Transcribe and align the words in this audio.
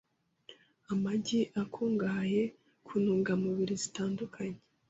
Amagi 0.91 1.39
akungahaye 1.63 2.41
ku 2.85 2.93
ntungamubiri 3.01 3.73
zitandukanye 3.83 4.57